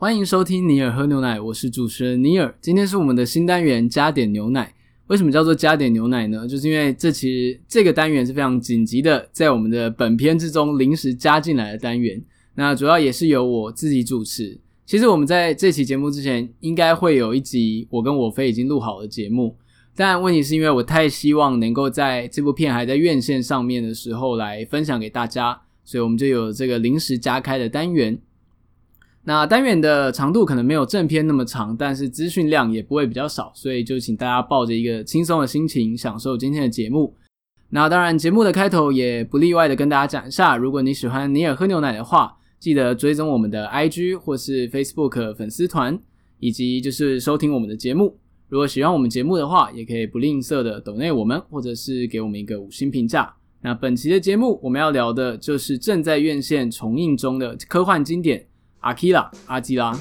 [0.00, 2.56] 欢迎收听尼尔喝牛奶，我是主持人尼尔。
[2.60, 4.72] 今天是我们的新单元加点牛奶。
[5.08, 6.46] 为什么叫做加点牛奶呢？
[6.46, 12.22] 就是因为这其实这个单元是非常紧急的，在我们的本片之中临时加进来的单元。
[12.54, 14.56] 那主要也是由我自己主持。
[14.86, 19.56] 其实我们在这期节目之前，应该会有一集我跟我飞已经录好的节目，
[19.96, 28.16] 但问题是因为我太希望能够在这部片还在院线上面的时候来分享给大家，所以我们就有这个临时加开的单元。
[29.28, 37.14] 那单元的长度可能没有正片那么长，但是资讯量也不会比较少，所以就请大家抱着一个轻松的心情享受今天的节目。
[37.68, 46.00] 那当然，节目的开头也不例外的跟大家讲一下，如果你喜欢尼尔喝牛奶的话，记得追踪我们的 IG 或是 Facebook 粉丝团，
[46.38, 48.18] 以及就是收听我们的节目。
[48.48, 53.30] 如果喜欢我们节目的话，也可以不吝啬的抖内我们，或者是给我们一个五星评价。
[53.60, 58.46] 那本期的节目我们要聊的就是正在院线重映中的科幻经典。
[58.80, 59.98] 阿基拉，阿基拉。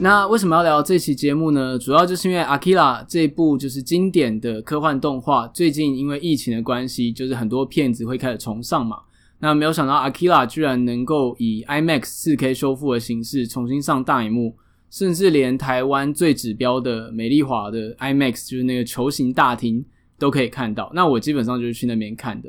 [0.00, 1.76] 那为什么要聊这期节目呢？
[1.76, 8.98] 主要就是因为阿基拉这部就是经典的科幻动画，最近因为疫情的关系，就是很多片子会开始重上嘛。
[9.40, 14.56] 那没有想到阿基拉居然能够以 IMAX 4K 修复的形式重新上大荧幕。
[14.90, 19.84] 甚至连台湾最指标的美丽华的 IMAX，就是那个球形大厅
[20.18, 20.90] 都可以看到。
[20.94, 22.48] 那我基本上就是去那边看的。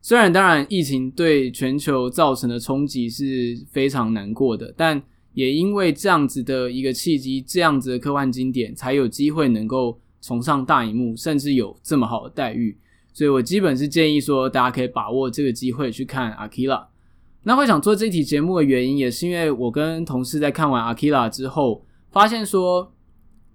[0.00, 5.02] 虽然当然疫情对全球造成的冲击是非常难过的，但
[5.34, 12.76] 也因为这样子的一个契机，这样子的科幻经典才有机会能够重上大荧幕，甚至有这么好的待遇。
[13.12, 16.76] 所以我基本是建议说，大家可以把握这个机会去看《阿基拉》。
[17.44, 22.92] 那会想做这期节目的原因，也是因为我跟同事在看完《阿基拉》之后，发现说，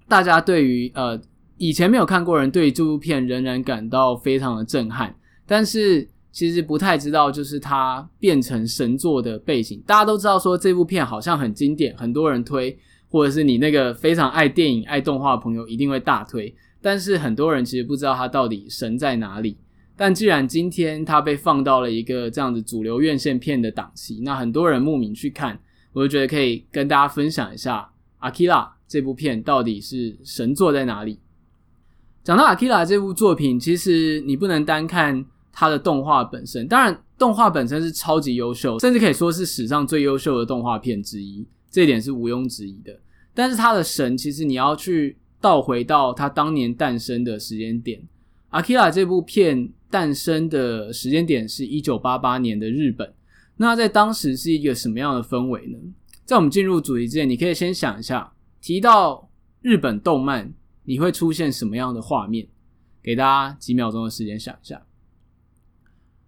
[0.08, 1.20] 大家对于呃
[1.58, 5.16] 以前没有看过人，对这部片仍然感到非常的震撼。
[5.46, 9.84] 但是其实不太知道，就是它变成神作的背景。
[9.86, 12.76] 大家都知道说这部片好像很经典，很多人推，
[13.10, 16.54] 或者是你那个非常爱电影、爱动画的朋友一定会大推。
[16.82, 19.58] 但是很多人其实不知道它到底神在哪里。
[20.04, 25.58] 但既然今天它被放到了一个这样子主流院线片的档期，那很多人慕名去看，
[25.94, 27.80] 我就觉得可以跟大家分享一下
[28.18, 31.20] 《阿基拉》这部片到底是神作在哪里。
[32.22, 42.94] 讲到《阿基拉》这部作品，其实你不能单看它的动画本身，当然动画本身是超级优秀，甚至可以说是史上最优秀的动画片之一，这一点是毋庸置疑的。
[43.34, 48.02] 但是它的神，其实你要去倒回到它当年诞生的时间点，
[48.50, 49.72] 《阿基拉》这部片。
[49.94, 53.14] 诞生的时间点是一九八八年的日本，
[53.58, 55.78] 那在当时是一个什么样的氛围呢？
[56.26, 59.30] 在我们进入主题之前，你可以先想一下，提到
[59.62, 60.52] 日本动漫，
[60.86, 62.48] 你会出现什么样的画面？
[63.04, 64.82] 给大家几秒钟的时间想一下。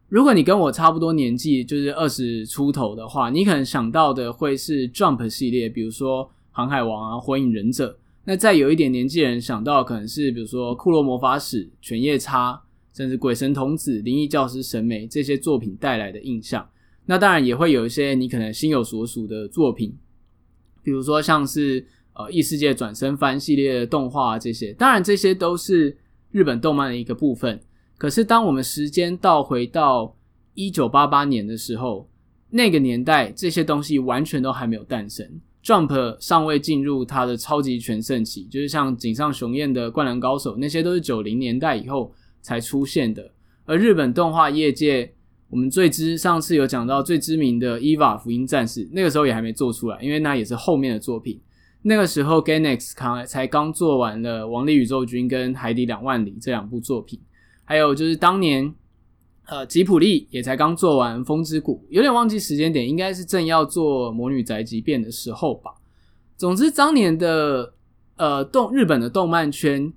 [0.10, 7.94] 如果你跟我差不多年纪，就是二十出头的话，你可能想到的会是 Jump 系列，比如说《航海王》啊，《火影忍者》。
[8.26, 12.54] 那再有一点年纪人想到可能是比如说《库洛魔法使》、《犬夜叉》。
[12.96, 16.66] 甚至《鬼神童子》《灵异教师》审美这些作品带来的印象，
[17.06, 19.94] 那当然也会有一些你可能心有所属的作品，
[20.82, 25.98] 比如说像是呃异世界转生番系列的动画这些，当然这些都是
[26.32, 27.60] 日本动漫的一个部分。
[27.98, 30.16] 可是当我们时间倒回到
[30.54, 32.10] 一九八八年的时候，
[32.50, 35.30] 那个年代这些东西完全都还没有诞生
[35.62, 42.14] ，Jump 尚未进入它的超级全盛期，就是像井上雄彦的《灌篮高手》那些都是九零年代以后。
[42.46, 43.32] 才出现的，
[43.66, 45.12] 而日本动画业界，
[45.50, 51.42] 我们最知上次有讲到最知名的《EVA 福音战士》，那个时候也还没做出来，因为那也是后面的作品。
[51.82, 57.20] 那个时候 g a n e x 刚才刚做完了《王力宇宙军》跟《海底两万里》这两部作品，
[57.64, 58.72] 还有就是当年，
[59.48, 65.72] 呃，吉普力也才刚做完《风之谷》，有点忘记时间点，应该是正要做《魔女宅急便》的时候吧。
[66.38, 67.74] 总之，当年的
[68.18, 69.92] 呃动日本的动漫圈。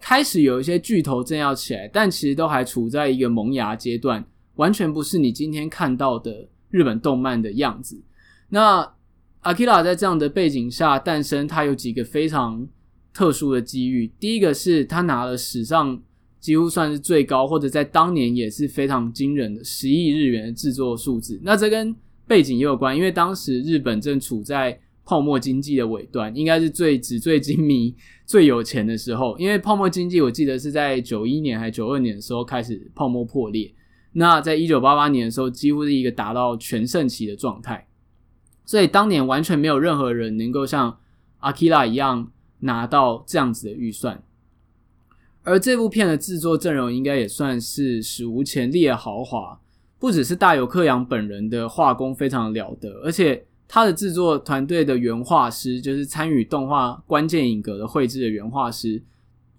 [0.00, 4.24] 开始有一些巨头正要起来，但其实都还处在一个萌芽阶段，
[4.56, 8.02] 完全不是你今天看到的日本动漫的样子。
[8.48, 8.94] 那
[9.42, 12.66] 阿基拉在这样的背景下诞生，它有几个非常
[13.12, 14.10] 特殊的机遇。
[14.18, 16.00] 第一个是他拿了史上
[16.40, 21.40] 几乎算是最高，或者在当年也是非常惊人的十亿日元的制作数字。
[21.42, 21.94] 那这跟
[22.26, 27.94] 背景也有关，因为当时日本正处在泡沫经济的尾端，应该是最纸醉金迷。
[28.24, 33.74] 最有钱的时候，因为泡沫经济，我记得是在九一年还是九二年的时候开始泡沫破裂。
[34.12, 37.88] 那在一九八八年的时候，几乎是一个达到全盛期的状态。
[38.64, 40.98] 所以当年完全没有任何人能够像
[41.38, 42.30] 阿基拉一样
[42.60, 44.22] 拿到这样子的预算。
[45.42, 49.60] 而这部片的制作阵容应该也算是史无前例的豪华，
[49.98, 59.00] 不只是大友克洋本人的画工非常了得，而且他的制作团队的原画师，就是参与动画关键影格的绘制的原画师，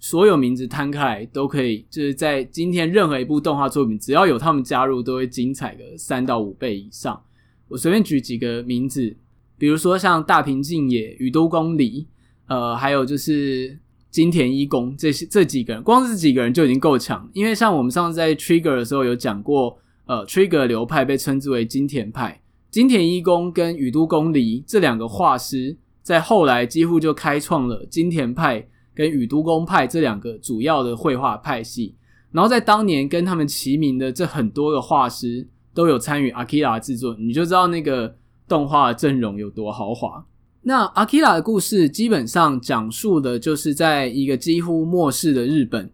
[0.01, 7.23] 所有名字摊开来都可以，就是在今天任何一部动画作品，只要有他们加入，都会精彩个三到五倍以上。
[7.69, 9.15] 我随便举几个名字，
[9.57, 12.07] 比如说像大平静也、宇都宫里，
[12.47, 13.79] 呃，还有就是。
[14.11, 17.29] 金田一公这些这几个人，光是这几个人就已经够强。
[17.31, 22.40] 因为像我们上次在 Trigger 的时候有讲过，呃，Trigger 流派被称之为金田派。
[22.71, 28.65] 金田一公跟宇都宫离这两个画师，在后来几乎就开创了金田派
[28.95, 31.93] 跟宇都宫派这两个主要的绘画派系。
[32.31, 38.15] 然后在当年跟他们齐名的这很多个画师都有参与 Akira 制作，你就知道那个
[38.47, 40.25] 动画阵容有多豪华。
[40.61, 45.91] 那 Akira 的故事基本上讲述的就是在一个几乎末世的日本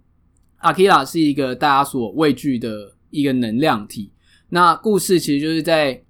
[0.62, 4.12] ，Akira 是一个大家所畏惧的一个能量体。
[4.50, 6.04] 那故事其实就是在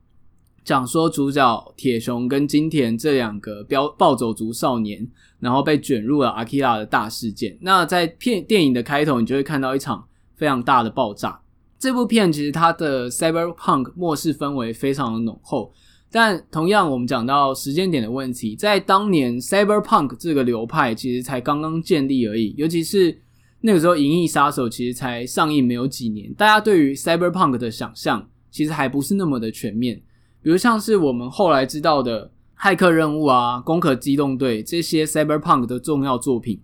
[0.68, 5.08] 讲说主角铁雄跟金田这两个飙暴走族少年，
[5.40, 7.58] 然后被卷入了 Akira 的大事件。
[7.62, 10.06] 那在片电影的开头，你就会看到一场
[10.36, 11.40] 非常大的爆炸。
[11.80, 15.72] 这部片其实它的 Cyberpunk 末世氛围非常的浓厚。
[16.12, 23.18] 但同样，我们讲到时间点的问题，在当年 Cyberpunk 这个流派其实才刚刚建立而已，尤其是
[23.62, 30.02] 那个时候《银翼杀手》其实才上映没有几年，大家对于 Cyberpunk 的想象其实还不是那么的全面。
[30.48, 32.26] 比如像是我们后来知道的
[32.58, 36.62] 《骇客任务》啊，《攻壳机动队》这些 Cyberpunk 的重要作品，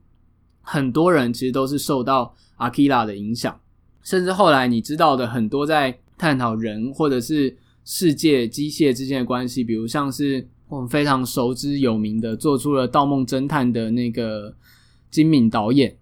[0.61, 3.59] 很多人其实都是受到 Akira 的影响，
[4.01, 7.57] 甚至后来你知道的很多在探讨人或者是。
[7.83, 14.55] 世界机械之间的关系，比如像是我们非常熟知有名的，做出了《盗梦侦探》的那个
[15.11, 15.97] 金敏导演，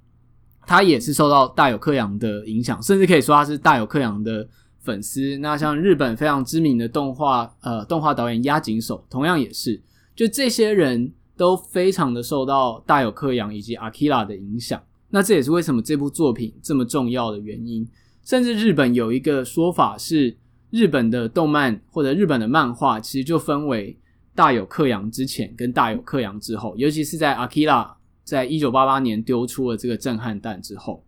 [0.68, 4.48] 他也是受到大友克洋的影响，甚至可以说他是大友克洋的
[4.82, 5.38] 粉丝。
[5.38, 9.82] 那像日本非常知名的动画呃动画导演押井守，同样也是，
[10.16, 14.82] 就这些人都非常的受到大友克洋以及 Akira 的影响。
[15.10, 17.88] 那这也是为什么这部作品这么重要的原因。
[18.24, 20.38] 甚至日本有一个说法是。
[20.72, 24.00] 日本的动漫或者日本的漫画，其实就分为
[24.34, 27.92] 大友克洋之前跟大友克洋之后，尤其是在 Akira
[28.24, 31.04] 在一九八八年丢出了这个震撼弹之后，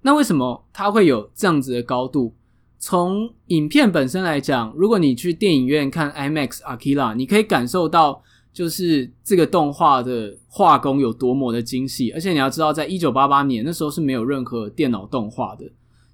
[0.00, 2.36] 那为什么它会有这样子的高度？
[2.78, 15.64] 从影片本身来讲，如果你去电影院看 IMAX Akira，你可以感受到就是这个动画的画工有多么的精细，而且你要知道，在一九八八年那时候是没有任何电脑动画的。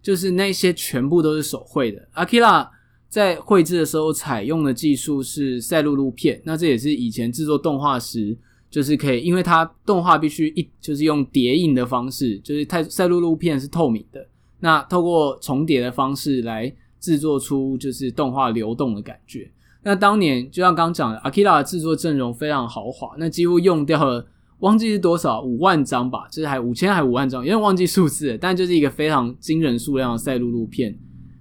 [0.03, 2.09] 就是那些全部都是手绘的。
[2.13, 2.69] Akira
[3.09, 8.37] 在绘制的时候采用的技术是赛璐璐片，那这也是以前制作动画时
[8.69, 14.27] 就是可以，因为它动画必须一就是用叠印的方式，就是太赛璐璐片是透明的，
[14.63, 19.51] 那透过重叠的方式来制作出就是动画流动的感觉。
[19.83, 24.25] 那当年就像刚讲的，Akira 的制作阵容非常豪华，那几乎用掉了。
[24.61, 30.97] 忘记是多少，五万张吧，就是还五千还五万张，因为忘记数字，但就是一个非常惊人数量的赛璐璐片。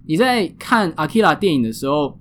[0.08, 2.20] 你在看 Akira 电影的时候，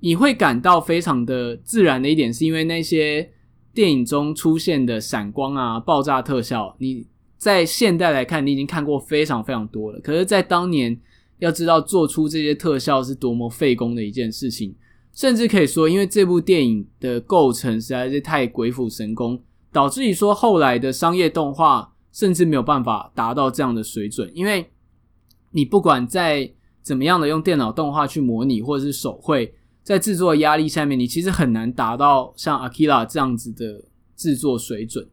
[0.00, 3.30] 你会感到非常的自然的一点，是因为那些
[3.72, 7.06] 电影中出现的闪光啊、爆炸特效，你
[7.36, 10.00] 在现代来看，你已经看过非常非常多了。
[10.00, 10.98] 可是，在当年，
[11.38, 14.74] 要知道做出这些特效是多么费工的一件事情，
[15.12, 19.40] 甚至可以说，因为这部电影的构成实在是太鬼斧神工。
[19.72, 24.70] 导致于说，后来的商业动画甚至没有办法达到这样的水准，因为
[25.50, 26.50] 你不管在
[26.80, 29.52] 怎么样的用电脑动画去模拟，或者是手绘，
[29.82, 33.84] 在制作压力下面，你其实很难达到像 Akira 这样子的
[34.16, 35.06] 制作水准。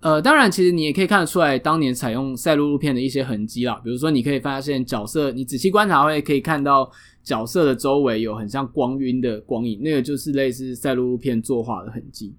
[0.00, 6.90] 呃，当然，其实你也可以看得出来，当年采用赛璐璐片的一些痕迹啦，比如说，你可以发现角色，你仔细观察会可以看到
[7.22, 12.34] 角色的周围有很像光晕的光影，那个就是类似赛璐璐片作画的痕迹。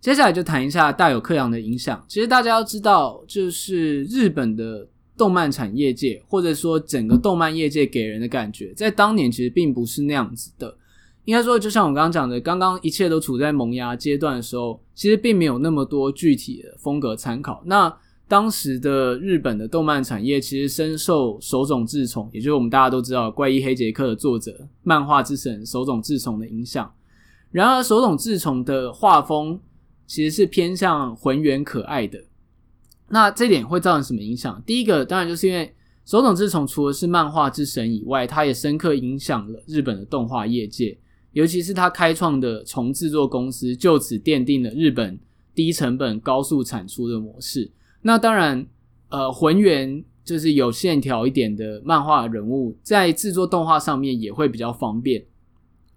[0.00, 2.02] 接下来就谈一下大友克洋的影响。
[2.08, 10.74] 其实大家要知道，就是日本的动漫产业界，或者说整个动漫业界给人的感觉，在当年其实并不是那样子的。
[11.24, 17.62] 应该说，就像我刚刚讲的，刚刚一切都处在萌芽阶段的时候，其实并没有那么多具体的风格参考。
[17.66, 17.94] 那
[18.26, 26.92] 当时的日本的动漫产业其实深受手冢治虫，也就是我们大家都知道《怪医黑杰克》的作者、漫画之神手冢治虫的影响。
[27.50, 29.60] 然而，手冢治虫的画风。
[30.06, 32.22] 其实是偏向浑圆可爱的，
[33.08, 34.62] 那这点会造成什么影响？
[34.66, 40.98] 第一个当然就是因为手冢治虫除了是漫画之神以外，他也深刻影响了日本的动画业界，
[41.34, 45.18] 尤其是他开创的重制作公司，就此奠定了日本
[45.54, 47.70] 低成本高速产出的模式。
[48.02, 48.66] 那当然，
[49.08, 55.24] 呃浑圆，就是有线条一点的漫画人物，在制作动画上面也会比较方便。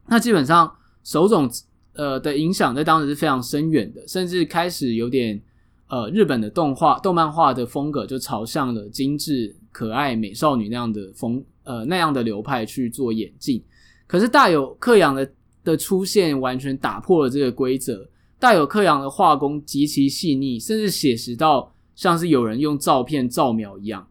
[0.08, 1.50] 那基本上手冢
[1.94, 5.42] 呃的影响在当时是非常深远的，甚至开始有点
[5.88, 13.64] 呃日本的动画动漫画的风格就朝向了精致可爱美少女那样的风呃那样的流派去做演进。
[14.08, 15.30] 可是大友克洋的
[15.64, 18.10] 的出现完全打破了这个规则。
[18.40, 24.08] 大友克洋的画工极其细腻，甚至写实到像是有人用照片照描一样。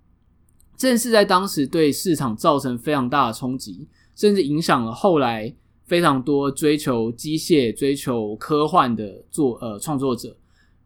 [0.77, 10.37] 正是在当时对市场造成非常大的冲击，甚至影响了后来非常多追求机械、追求科幻的作呃创作者，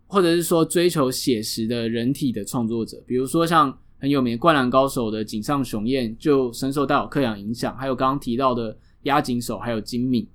[0.06, 8.76] 或者是说追求写实的人体的创作者，比如说像很有名《灌篮高手》的井上雄彦就深受大友克洋影响，还有刚刚提到的。
[9.04, 10.28] 押井守还有今敏，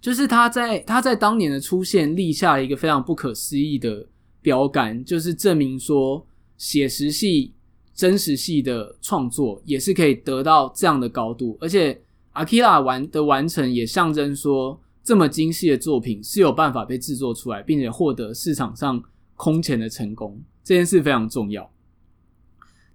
[0.00, 4.06] 就是他在他在当年的出现立下了一个非常不可思议的
[4.42, 6.26] 标杆，就是证明说
[6.58, 7.54] 写实系、
[7.94, 19.02] 真实系的创作也是可以得到这样的高度，而且 Akira 完的完成也象征说这么精细的作品是有办法被制作出来，并且获得市场上
[19.36, 21.70] 空前的成功，这件事非常重要。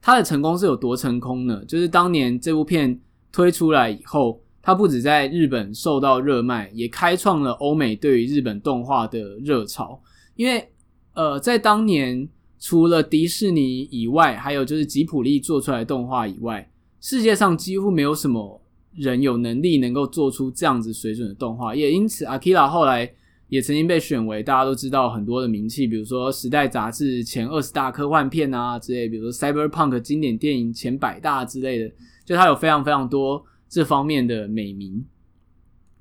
[0.01, 1.63] 他的成功是有多成功呢？
[1.65, 2.99] 就是当年这部片
[3.31, 4.41] 推出来以后。
[4.61, 10.01] 它不止在日本受到热卖，也开创了欧美对于日本动画的热潮。
[10.35, 10.69] 因为，
[11.13, 12.27] 呃，在当年，
[12.59, 16.69] 除了迪士尼以外，还有就是吉卜力做出来的动画以外，
[17.01, 18.61] 世界上几乎没有什么
[18.95, 21.73] 人有能力能够做出这样子水准的动画。
[21.73, 23.09] 也因此，Akira 后来
[23.47, 31.91] 也曾经被选为大家都知道很多的名气，比如说《时代》杂志前二十大科幻片啊之类，比如说 Cyberpunk 经典电影前百大之类的，
[32.25, 33.43] 就它有非常非常多。
[33.69, 35.05] 这方面的美名，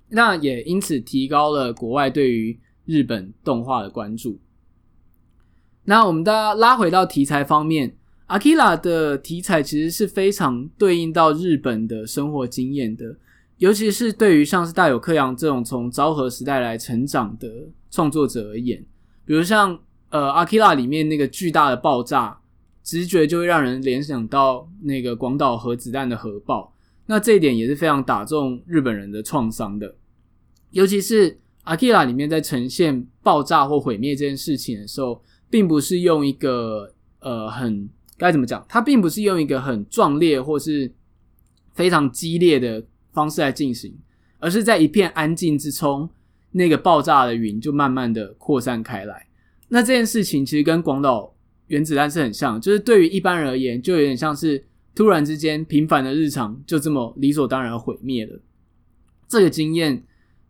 [0.08, 4.40] 那也因此提高了国外对于日本动画的关注。
[5.84, 7.94] 那我们大家拉回到题材方面
[8.26, 13.16] ，Akira 的题材其实是非常对应到日本的生活经验的，
[13.58, 18.82] 尤其是对于像是大友克洋这种从昭和时代来成长的创作者而言，
[19.26, 22.38] 比如像呃 Akira 里面那个巨大的爆炸，
[22.82, 26.72] 直觉就会让人联想到那个广岛核子弹的核爆。
[27.10, 29.96] 那这一点也是非常打中日本人的创伤的，
[30.72, 31.30] 尤其是
[31.64, 37.88] 《Akira》里面在呈现爆炸或毁灭这件事情的时候，并不是用一个呃很
[38.18, 40.92] 该怎么讲，它并不是用一个很壮烈或是
[41.72, 42.84] 非常激烈的
[43.14, 43.96] 方式来进行，
[44.38, 46.10] 而是在一片安静之中，
[46.50, 49.26] 那个爆炸的云就慢慢的扩散开来。
[49.68, 51.34] 那这件事情其实跟广岛
[51.68, 54.62] 原子弹是很像，就是对于一般人而言，就有点像是。
[54.94, 58.40] 突然之间，平凡的日常就这么理所当然毁灭了。
[59.28, 60.02] 这个经验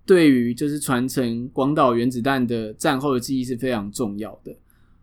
[0.07, 4.57] 对于就是传承广岛原子弹的战后的记忆是非常重要的。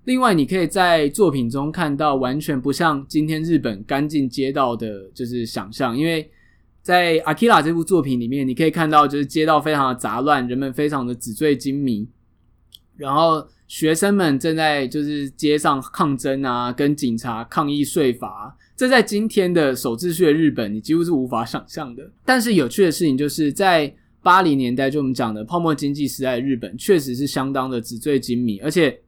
[0.06, 5.98] 另外，你可以在作品中看到完全不像今天日本干净街道的，就是想象。
[5.98, 6.30] 因为
[6.82, 12.08] 在《Akira》这部作品里面，你可以看到就是街道非常的杂乱，人们非常的纸醉金迷，
[12.96, 18.56] 然后学生们正在就是街上抗争啊，跟警察抗议税法。
[18.78, 22.12] 这在今天的守秩序的日本，你几乎是无法想象的。
[22.26, 28.60] 但是有趣的事情就是在八零年代，就我们讲的泡沫经济时代日本，确实是相当的纸醉金迷。
[28.60, 29.00] 而且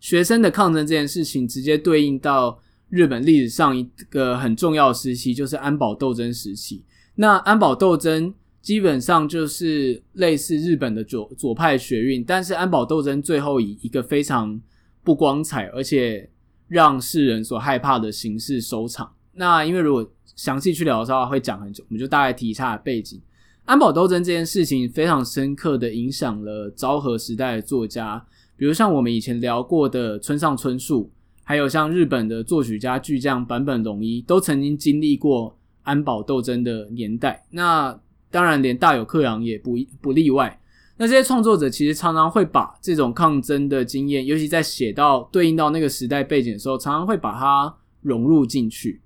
[0.00, 2.58] 学生的抗争这件事情，直接对应到
[2.88, 6.82] 日本历史上一个很重要的时期，就是安保斗争时期。
[7.14, 14.60] 那安保斗争基本上就是类似日本的左左派学运，但是安保斗争最后以一个非常
[15.04, 16.28] 不光彩，而且
[16.72, 19.12] 让世人所害怕的形式收场。
[19.34, 23.20] 那因为如果详细去聊的话，会讲很久，我们就大概提一下背景。
[23.66, 28.24] 安保斗争这件事情非常深刻的影响了昭和时代的作家，
[28.56, 31.10] 比如像我们以前聊过的村上春树，
[31.44, 37.44] 还有像日本的作曲家巨匠坂本龙一，都曾经经历过安保斗争的年代。
[37.50, 37.96] 那
[38.30, 40.58] 当然，连大友克洋也不不例外。
[41.02, 49.00] 那这些创作者其实常常会把这种抗争的经验，尤其在写到对应到那个时代背景的时候，常常会把它融入进去。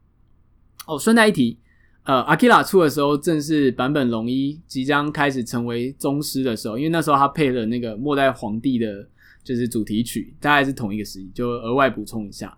[0.87, 1.59] 哦，顺带一提，
[2.05, 9.09] 呃，Akira 出的时候，正是坂本龙一即将开始成为宗师的时候，因为那时候他配了那个末代皇帝的，
[9.43, 12.55] 就是主题曲，大概是同一个时期，就额外补充一下。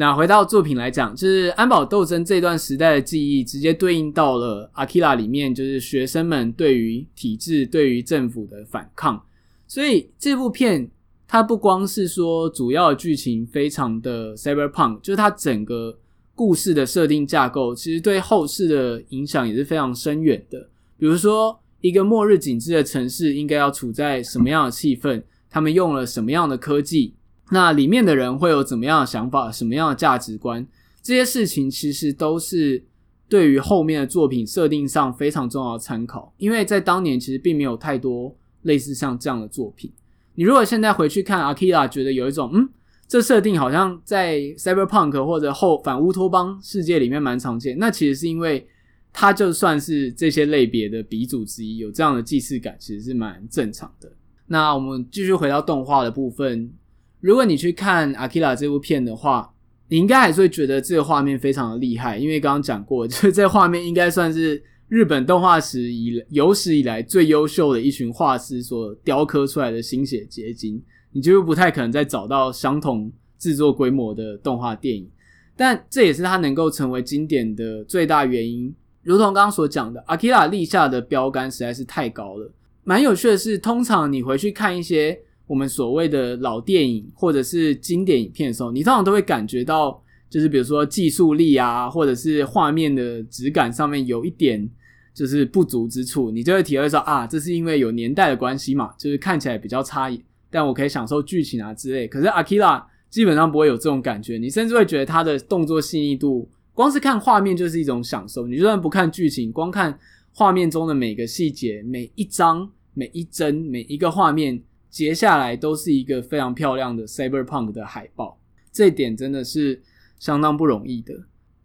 [0.00, 9.20] 那回到作品来讲，就是安保斗争这段时代的记忆，直接对应到了《Akira》里面，就是学生们对于体制、对于政府的反抗。
[9.66, 10.88] 所以这部片
[11.26, 15.98] 它不光是说主要剧情非常的 Cyberpunk，就是它整个
[16.32, 20.68] 故事的设定架构，其实对后世的影响也是非常深远的。
[20.96, 27.14] 比如说，一个末日景致的城市应该要处在什么样的气氛，他们用了什么样的科技。
[27.50, 30.66] 那里面的人会有怎么样的想法，什么样的价值观，
[31.02, 32.84] 这些事情其实都是
[33.26, 39.90] 对于后面的作品设定上非常重要的参考，因为在当年其实并没有太多类似像这样的作品。
[40.34, 42.68] 你如果现在回去看 Akira，觉得有一种嗯，
[43.06, 48.68] 这设定好像在 Cyberpunk 或者后反乌托邦世界里面蛮常见，那其实是因为
[49.12, 54.12] 它就算是这些类别的鼻祖之一，有这样的既视感，其实是蛮正常的。
[54.46, 56.70] 那我们继续回到动画的部分。
[57.20, 59.52] 如果你去看《Akira》这部片的话，
[59.88, 70.80] 你应该还是会觉得这个画面非常的厉害，因为刚刚讲过，就 是这画面应该算是日本动画史以有史以来最优秀的一群画师所雕刻出来的心血结晶。
[71.10, 75.10] 你就不太可能再找到相同制作规模的动画电影，
[75.56, 78.72] 但这也是它能够成为经典的最大原因。
[79.02, 82.52] 如同刚刚所讲的，《Akira》立下的标杆实在是太高了。
[82.84, 85.18] 蛮有趣的是，通常你回去看一些。
[85.48, 94.68] 我们所谓的老电影或者是经典影片的时候，你通常都会感觉到，就是比如说技术力啊，或者是画面的质感上面有一点
[95.14, 102.06] 就是不足之处，你就会体会说啊，这是因为有年代的关系嘛，就是看起来比较差异，但我可以享受剧情啊之类。
[102.06, 108.46] 可是 Akira 基本上不会有这种感觉，你甚至会觉得它的动作细腻度，光是看画面就是一种享受。
[108.46, 109.98] 你就算不看剧情，光看
[110.34, 114.62] 画面中的每个细节、每一张、每一帧、每一个画面。
[114.90, 118.40] 接下来都是一个非常漂亮的 Cyberpunk 的海报，
[118.72, 119.82] 这点真的是
[120.18, 121.14] 相当不容易的。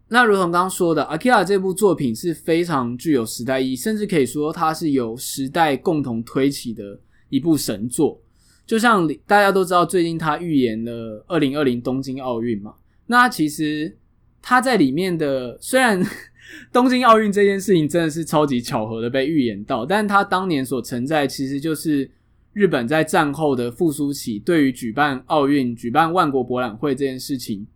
[0.08, 7.00] 那如同刚刚说的，Akira 这部作品是非常具有时代意义，甚至可以说它是由时代共同推起的
[7.30, 8.20] 一部神作。
[8.66, 12.74] 就像大家都知道，最近他预言了2020东京奥运嘛，
[13.06, 13.96] 那其实
[14.42, 16.00] 他在里面的虽然
[16.70, 22.10] 东京奥运这件事情真的是超级巧合的被预言到，但他当年所承载其实就是。
[22.54, 27.66] 日本在战后的复苏期，对于举办奥运、举办万国博览会这件事情，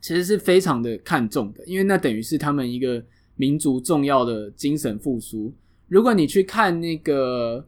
[0.00, 5.52] 其实是非常的看重的，因为那等于是他们一个民族重要的精神复苏。
[5.88, 7.66] 如果你去看那个，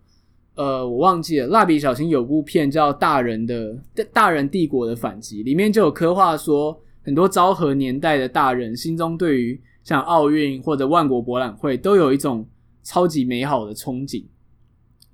[0.55, 3.77] 呃，我忘记了，蜡笔小新有部片叫《大人的
[4.13, 12.47] 大人帝国的反击》，里面就有刻画说，很多昭和年代的大人心中对于像奥运或者万国博览会，都有一种
[12.85, 14.23] 超级美好的憧憬。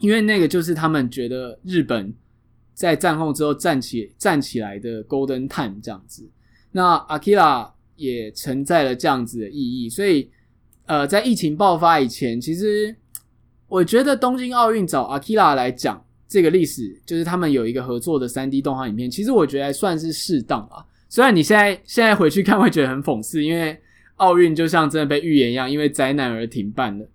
[0.05, 2.13] 因为那个就是他们觉得日本
[2.75, 6.29] 在战后之后站起站起来的 Golden Time 这样子，
[6.73, 9.89] 那 Akira 也承载了这样子的意义。
[9.89, 10.31] 所以，
[10.85, 12.95] 呃，在疫情爆发以前，其实
[13.67, 20.85] 我觉得东京奥运找 Akira 来讲这个历史，就是他们有一个合作的 3D 动画影片，其实我觉得还算是适当啊。
[21.09, 23.81] 虽然你现在现在回去看会觉得很讽刺，因为
[24.17, 27.09] 奥运就像真的被预言一样，因为灾难而停办了。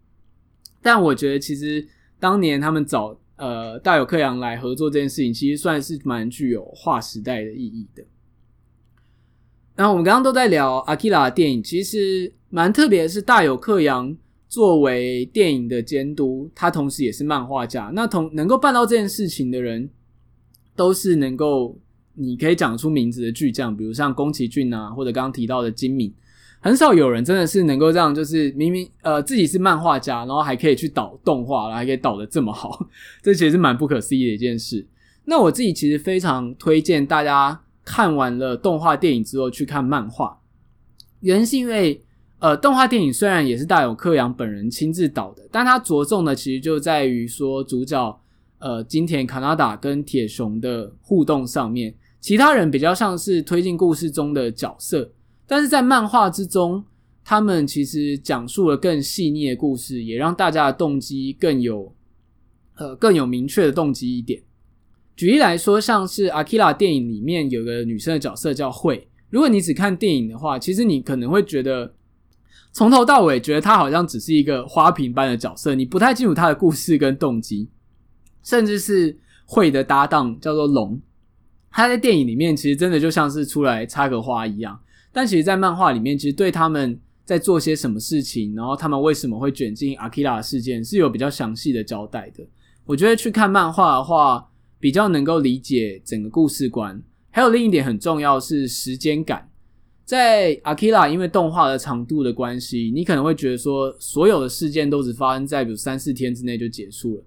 [0.82, 1.88] 但我觉得其实。
[2.20, 8.04] 当年他们找呃大友克洋来合作这件事情，其实算是蛮具有划时代的意义的。
[9.76, 14.16] 然后我们刚刚都在聊阿基拉的电影，其实蛮特别的是大友克洋
[14.50, 17.90] 作为电影的监督，他同时也是漫画家。
[17.94, 19.90] 那同能够办到这件事情的人，
[20.76, 21.80] 都是能够
[22.16, 26.14] 你可以讲出名字的巨匠，比如像宫崎骏啊，或者刚刚提到的金敏。
[26.62, 32.86] 很少有人真的是能够这样，就是明明呃自己是漫画家，然后还可以去导动画，然后还可以导的这么好，
[33.22, 34.86] 这其实是蛮不可思议的一件事。
[35.24, 40.38] 那我自己其实非常推荐大家看完了动画电影之后去看漫画，
[41.22, 42.04] 原因是因为
[42.40, 48.20] 呃动画电影虽然也是大友克洋本人亲自导的，但他着重的其实就在于说主角
[48.58, 55.10] 呃金田卡纳达跟铁雄的互动上面，其他人比较像是推进故事中的角色。
[55.50, 56.86] 但是在漫画之中，
[57.26, 61.92] 他们其实讲述了更细腻的故事，也让大家的动机更有，
[62.76, 64.40] 呃，更有明确的动机一点。
[65.16, 71.96] 举例来说，像是《Akira》电影里面有个女生的角色叫慧，如果你只看电影的话，其实你可能会觉得
[72.72, 77.68] 从头到尾觉得她好像只是一个花瓶般的角色，你不太清楚她的故事跟动机，
[78.44, 81.02] 甚至是慧的搭档叫做龙，
[81.72, 84.80] 他在电影里面其实真的就像是出来插个花一样。
[85.12, 92.44] 但其实，在漫画里面，其实对他们在做些什么事情，然后他们为什么会卷进阿基拉事件，是有比较详细的交代的。
[92.86, 97.02] 我觉得去看漫画的话，比较能够理解整个故事观。
[97.32, 99.50] 还有另一点很重要是时间感，
[100.06, 107.24] 在阿基拉，因为动画的长度的关系，你可能会觉得说，所有的事件都只发生在比如三四天之内就结束了。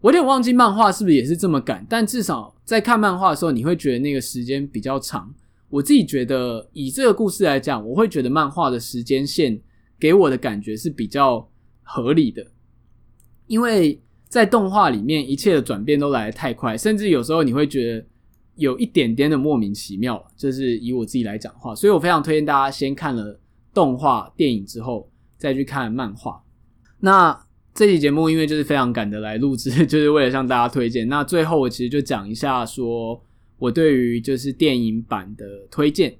[0.00, 5.32] 我有点忘记漫画是不是也是这么赶，但至少在看漫画的时候，你会觉得那个时间比较长。
[5.74, 9.60] 我自己觉得，以这个故事来讲，我会觉得漫画的时间线
[9.98, 11.50] 给我的感觉是比较
[11.82, 12.46] 合理的，
[13.48, 18.06] 因为在动画里面，一切的转变都来得太快，甚至有时候你会觉得
[18.54, 23.40] 有一点点的莫名其妙，就是以我自己来讲话，所以我非常推荐大家先看了
[23.72, 26.40] 动画电影之后再去看漫画。
[27.00, 27.36] 那
[27.74, 31.08] 这期节目因为就是非常赶的来录制， 就是为了向大家推荐。
[31.08, 33.20] 那最后我其实就讲一下，说
[33.58, 36.16] 我对于就是电影版的推荐。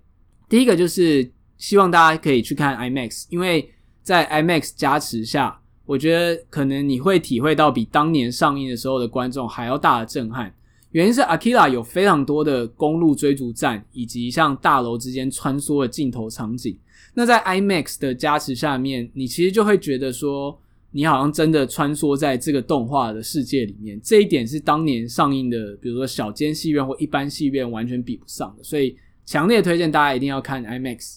[0.49, 3.69] 第一个就是希望大家可以去看 IMAX，因为
[4.03, 10.55] 在 IMAX 加持下，我觉得可能你会体会到比当年上映的时候的观众还要大的震撼。
[10.93, 16.79] 原因是 Akira 有非常多的公路追逐战，以及像大楼之间穿梭的镜头场景。
[17.15, 20.57] 那在 IMAX 的加持下面，你其实就会觉得说，
[20.97, 24.01] 你好像真的穿梭在这个动画的世界里面。
[24.01, 28.63] 这一点是当年上映的，比如说小间戏院或一般戏院完全比不上的。
[28.63, 31.17] 所以强烈推荐大家一定要看 IMAX。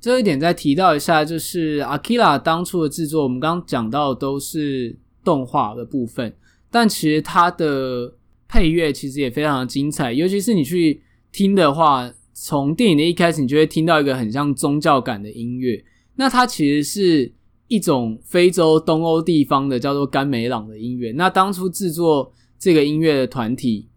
[0.00, 6.32] 最后一点再提到一下，就是 Akira 当初的制作，我们刚刚讲到都是动画的部分，
[6.70, 8.14] 但其实它的
[8.46, 15.84] 配乐其实也非常的精彩，尤其是你去听的话，从电影的一开始，你就会听到一个很像宗教感的音乐。
[16.14, 17.32] 那它其实是
[17.68, 21.12] 一种非洲东欧地方的叫做甘美朗的音乐。
[21.12, 23.88] 那当初制作这个音乐的团体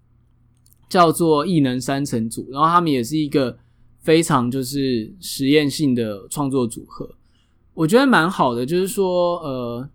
[0.88, 3.58] 叫做异能三层组，然后他们也是一个
[4.00, 7.10] 非常就是实验性的创作组合。
[7.74, 9.90] 我觉得蛮好的，就是说，呃。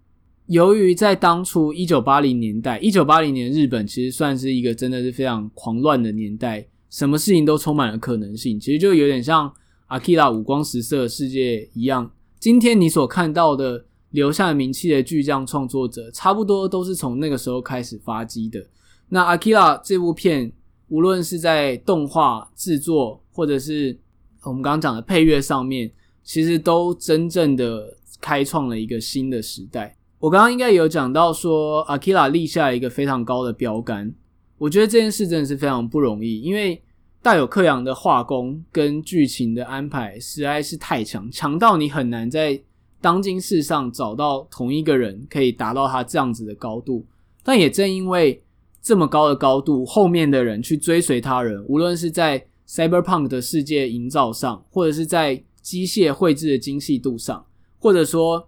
[0.48, 8.60] 由于在当初一九八零年代，一九八零年日本其实算是一个真的是非常狂乱的年代，什么事情都充满了可能性。
[8.60, 9.50] 其实就有点像
[9.88, 12.10] Akira 五光十色世界一样。
[12.44, 18.62] 今天你所看到的留下名气的巨匠创作者，差不多都是从那个时候开始发迹的。
[19.08, 20.52] 那 Akira 这部片，
[20.88, 23.98] 无论是在动画制作，或者是
[24.42, 25.90] 我们刚刚讲的配乐上面，
[26.22, 29.96] 其实都真正的开创了一个新的时代。
[30.18, 34.12] 我刚刚应该有讲到说，Akira 立下一个非常高的标杆。
[34.58, 36.82] 我觉得这件事真的是非常不容易，因为
[37.24, 42.60] 大有克洋的画工跟剧情的安排实在是太强，强到你很难在
[43.00, 47.06] 当今世上找到同一个人可以达到他这样子的高度。
[47.42, 48.42] 但也正因为
[48.82, 57.46] 这么高的高度，后面的人去追随他人，无论是在 Cyberpunk 的世界营造上，或者是在机械绘制的精细度上，
[57.78, 58.46] 或者说。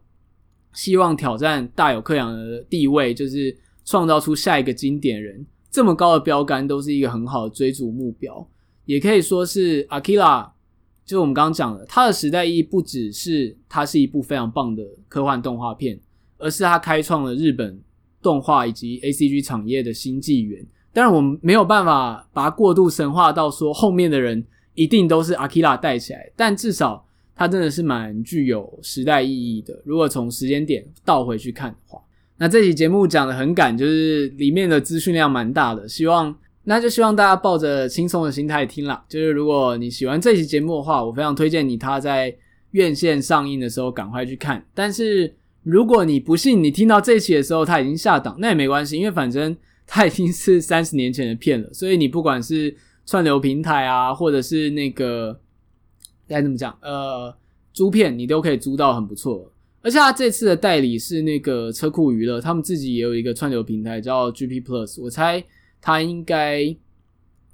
[0.74, 5.46] 希望挑战大有克洋的地位，就是创造出下一个经典人。
[5.70, 8.46] 这么高的标杆，都是一个很好的追逐目标。
[8.86, 10.48] 也可以说是 Akira，
[11.04, 16.00] 就是我们刚刚讲的，它的时代意义不只是它是一部非常棒的科幻动画片，
[16.38, 17.78] 而是它开创了日本
[18.22, 20.66] 动画以及 ACG 产业的新纪元。
[20.94, 24.42] 当然，我们没有办法把它过度神化到说后面的人
[24.74, 27.04] 一定都是 Akira 带起来，但至少。
[27.38, 29.78] 它真的是蛮具有时代意义的。
[29.84, 32.00] 如果从时间点倒回去看的话，
[32.38, 35.86] 那这期节目讲的很赶，就是里面的资讯量蛮大的。
[35.86, 36.34] 希望
[36.68, 39.02] 那就希望大家抱着轻松的心态听啦。
[39.08, 42.36] 就是如果你喜欢这期节目的话，我非常推荐你，他在
[42.72, 44.66] 院线上映的时候赶快去看。
[44.74, 51.72] 但是如果你不信你听到这期的时候他已经下档，那也没关系，因为反正它已经是三十年前的片了。
[51.72, 52.76] 所以你不管是
[53.06, 55.40] 串流平台啊，或者是那个。
[56.28, 56.76] 该怎么讲？
[56.82, 57.32] 呃，
[57.72, 59.48] 租片你都可以租到很不错，
[59.80, 65.40] 而且他这次的代理是那个车库娱乐，他们自己也有一个串流平台叫 GP Plus，我猜
[65.80, 66.76] 他应该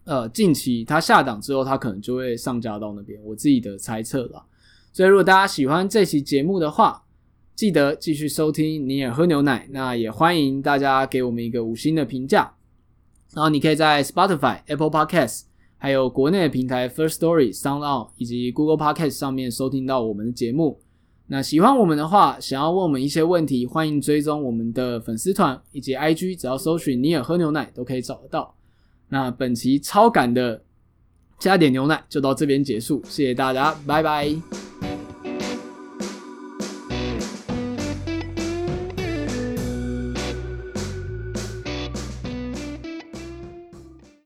[0.04, 4.44] 呃近期他下档之后，他可能就会上架到那边，我自己的猜测了。
[4.92, 7.04] 所以如果大家喜欢这期节目的话，
[7.54, 12.54] 记得继续收听你也喝牛奶，那也欢迎大家给我们一个五星的评价，
[13.34, 15.42] 然后你可以在 Spotify、Apple Podcast，。
[15.76, 20.80] 还有国内的平台 First Story、SoundOn 以及 Google Podcast 上面收听到我们的节目。
[21.32, 28.54] 那喜欢我们的话，想要问我们一些问题，欢迎追踪我们的粉丝团以及 IG，只要搜寻尼尔喝牛奶都可以找得到。
[29.08, 30.62] 那本期超感的
[31.38, 34.71] 加点牛奶就到这边结束，谢谢大家，拜拜。